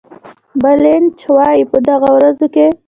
[0.61, 2.67] بلنټ وایي په دغه ورځو کې.